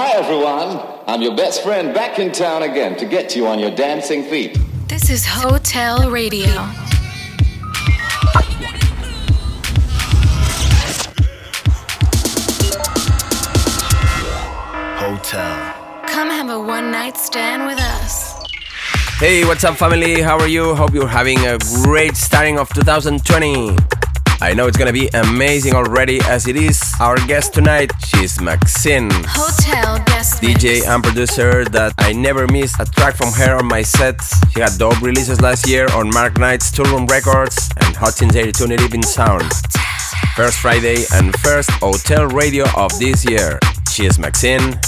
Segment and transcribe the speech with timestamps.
[0.00, 0.80] Hi, everyone.
[1.08, 4.56] I'm your best friend back in town again to get you on your dancing feet.
[4.86, 6.46] This is Hotel Radio.
[15.02, 15.74] Hotel.
[16.06, 18.40] Come have a one night stand with us.
[19.18, 20.20] Hey, what's up, family?
[20.20, 20.76] How are you?
[20.76, 23.97] Hope you're having a great starting of 2020.
[24.40, 26.80] I know it's gonna be amazing already as it is.
[27.00, 29.10] Our guest tonight, she's Maxinne.
[29.26, 33.82] Hotel guest DJ and producer that I never miss a track from her on my
[33.82, 34.32] sets.
[34.52, 38.68] She had dope releases last year on Mark Knight's Toolroom Records and Hot Since 82
[38.68, 39.50] Knee Deep in Sound.
[40.36, 43.58] First Friday and first Hotel Radio of this year.
[43.90, 44.78] She is Maxinne.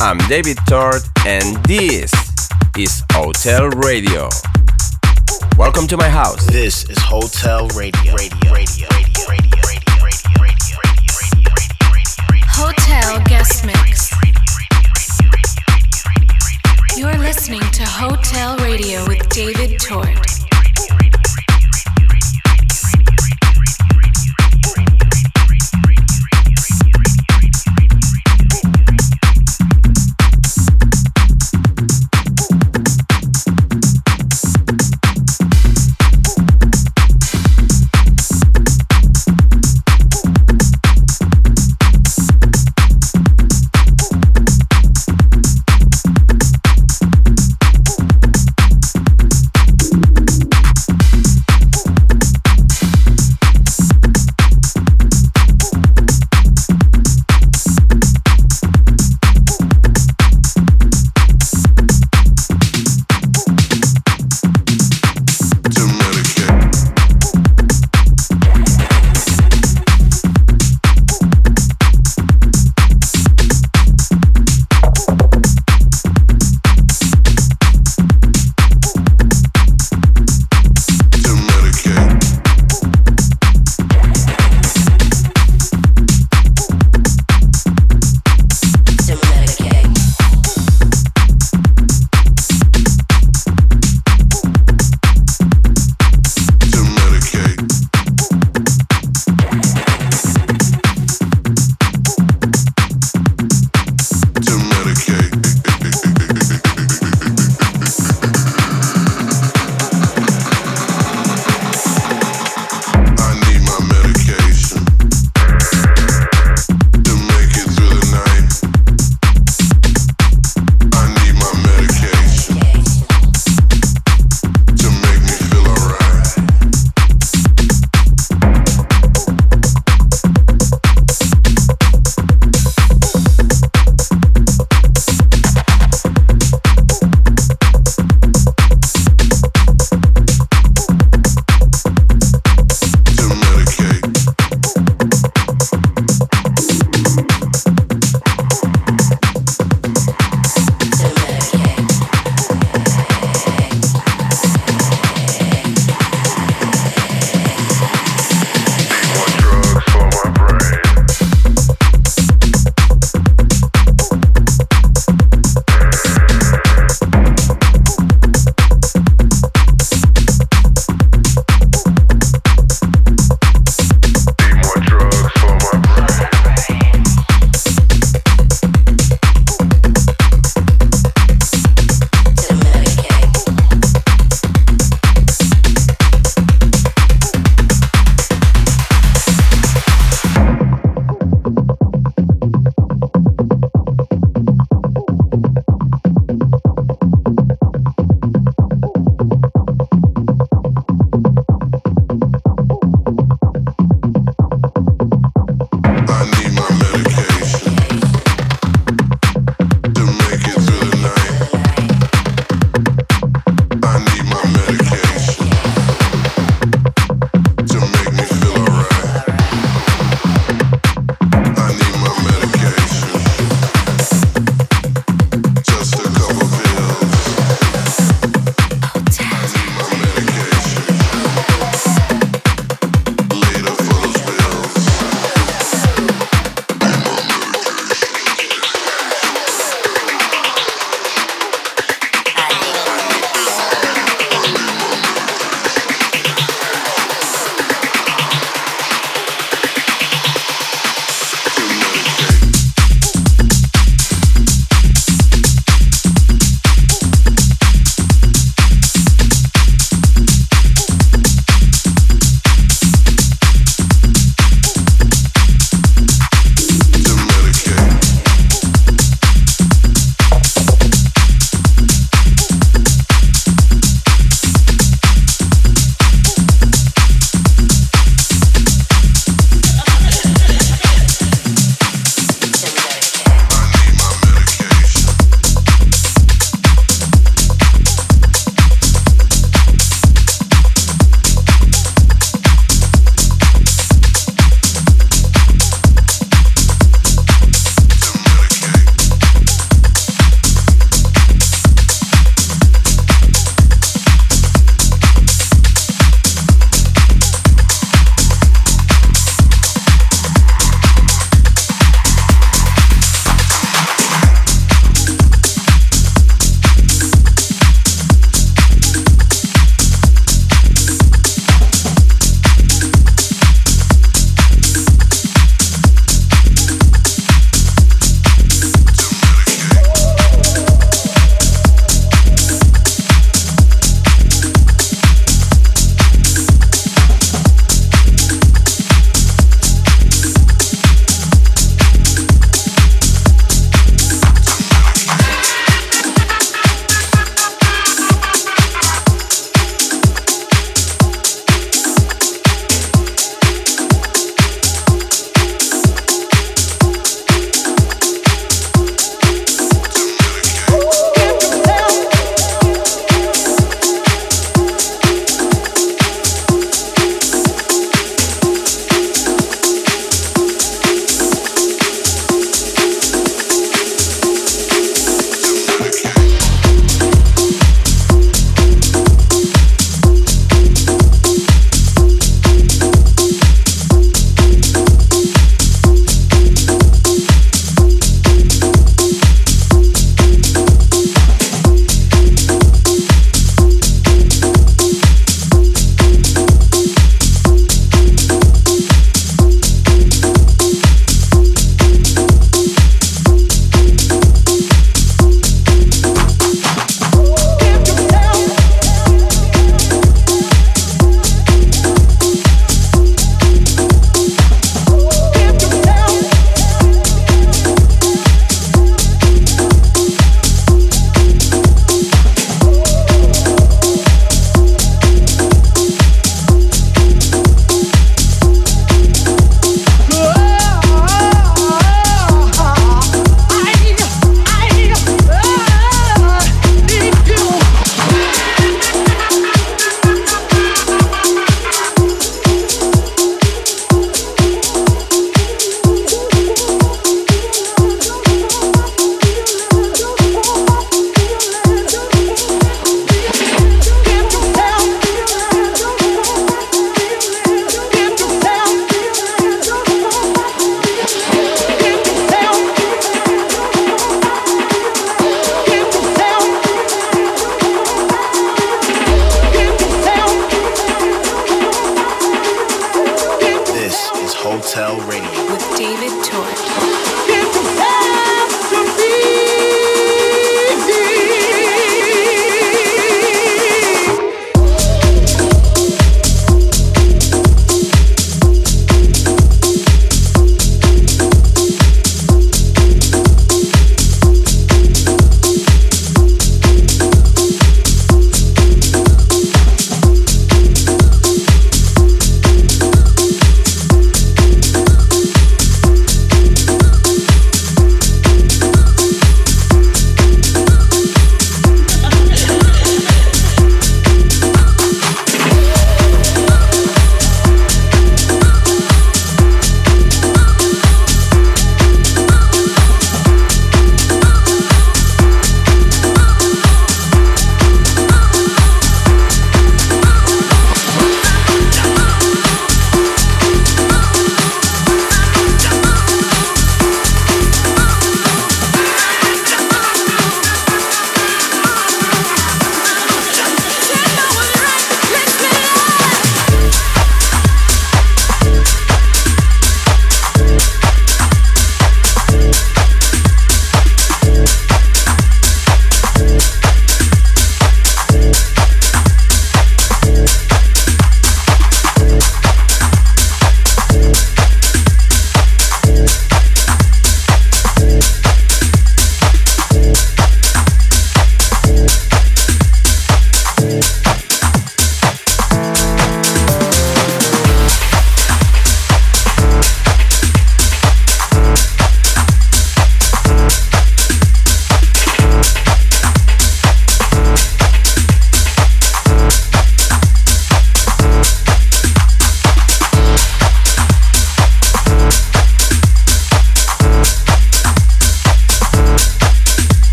[0.00, 2.12] I'm David Tort and this
[2.78, 4.28] is Hotel Radio.
[5.58, 6.46] Welcome to my house.
[6.46, 8.14] This is Hotel Radio.
[8.14, 8.52] Radio.
[8.52, 8.88] Radio.
[8.92, 9.28] Radio.
[9.28, 9.92] Radio.
[12.48, 14.10] Hotel Guest Mix.
[16.96, 20.08] You're listening to Hotel Radio with David Tort.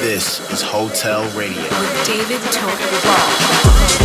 [0.00, 4.01] This is Hotel Radio with David Tokyo.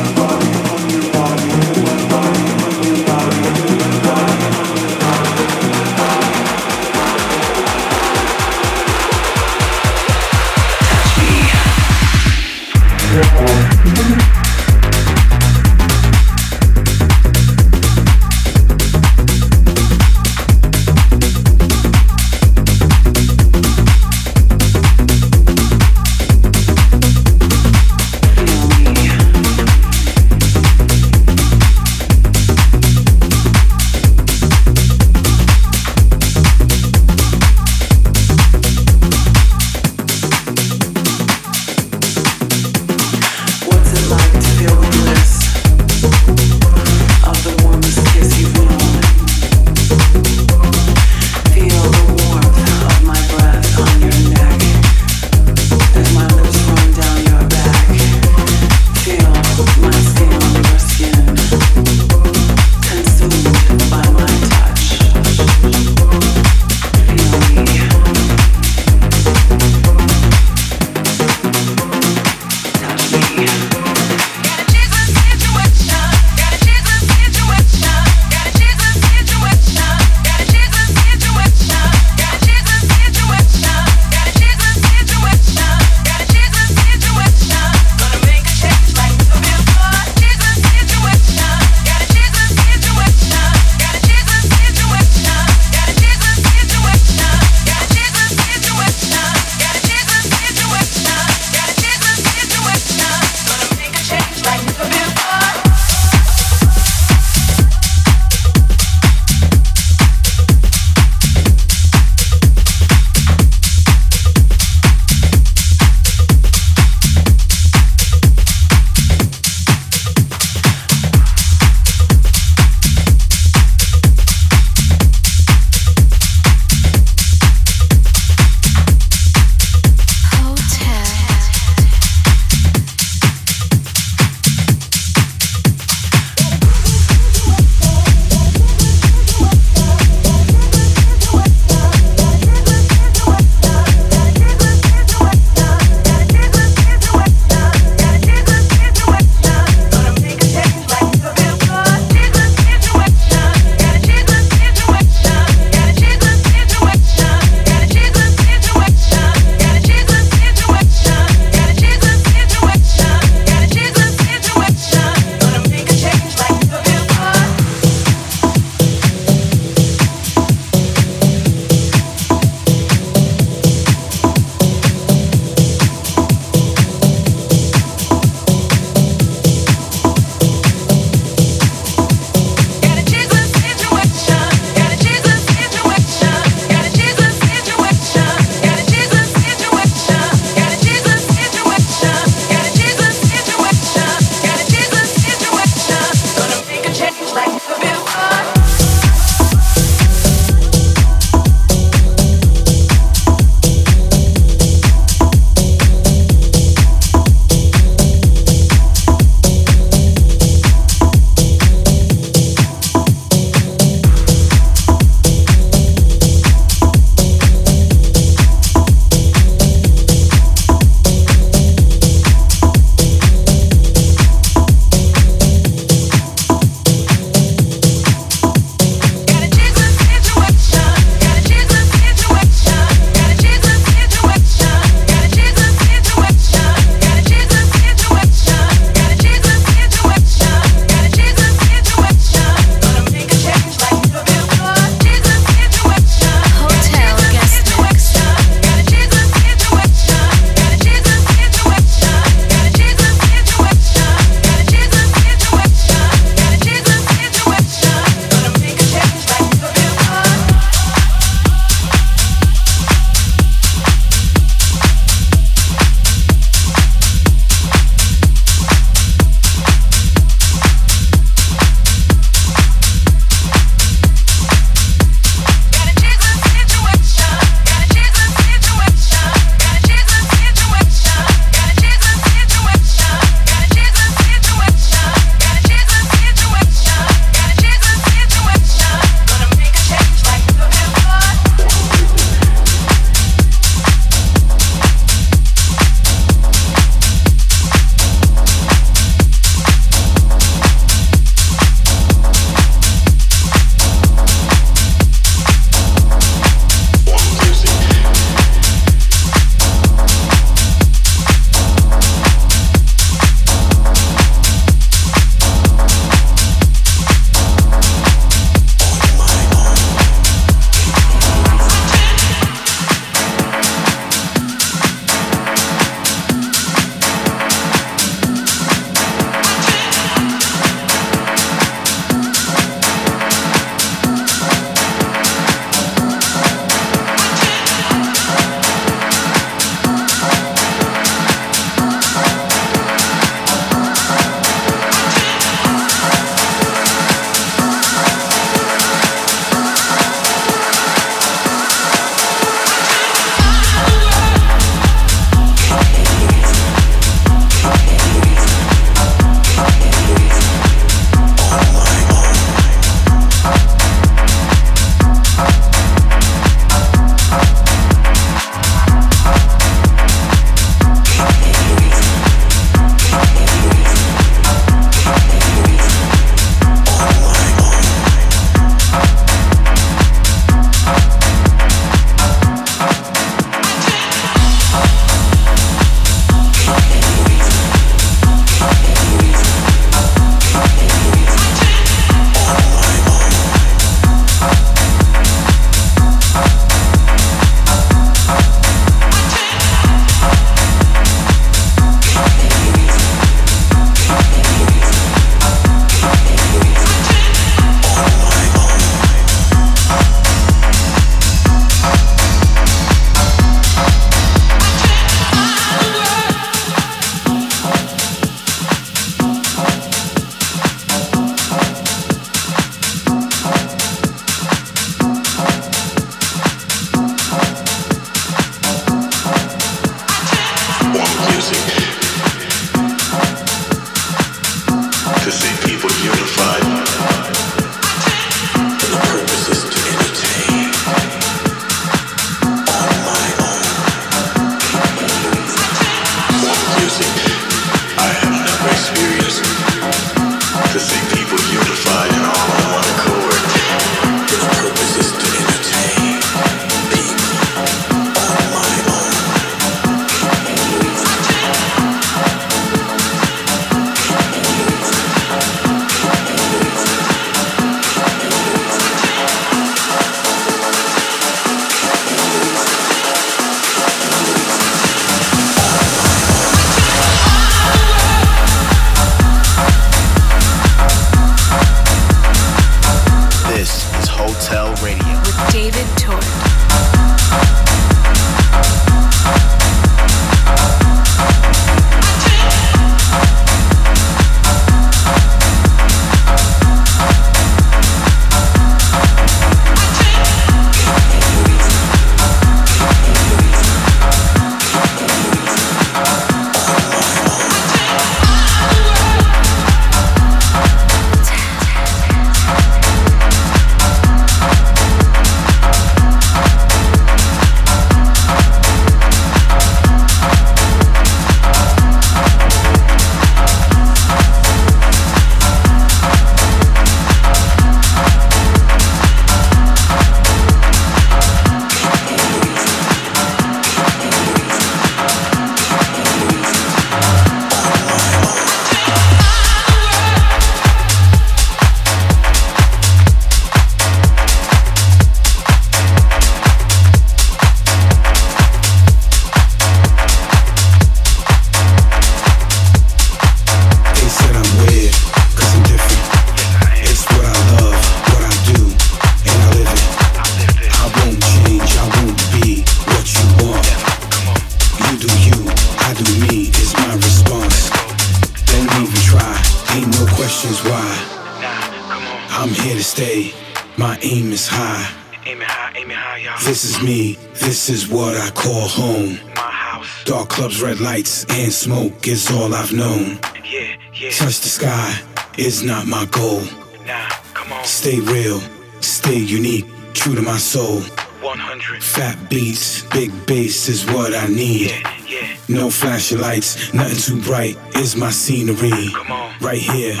[577.60, 579.18] This is what I call home.
[579.36, 580.04] My house.
[580.04, 583.18] Dark clubs, red lights, and smoke is all I've known.
[583.44, 584.10] Yeah, yeah.
[584.12, 584.98] Touch the sky
[585.36, 586.40] is not my goal.
[586.86, 587.62] Nah, come on.
[587.66, 588.40] Stay real,
[588.80, 590.80] stay unique, true to my soul.
[591.20, 591.82] 100.
[591.84, 594.70] Fat beats, big bass is what I need.
[594.70, 595.36] Yeah, yeah.
[595.50, 598.88] No flashy lights, nothing too bright is my scenery.
[598.94, 599.34] Come on.
[599.42, 600.00] Right here,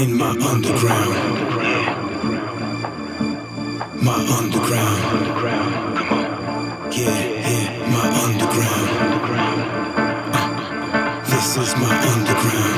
[0.00, 1.12] in my underground.
[1.12, 2.06] My underground.
[4.02, 5.02] My underground.
[5.02, 5.87] My underground
[7.04, 8.90] my underground.
[10.34, 12.77] Uh, this is my underground.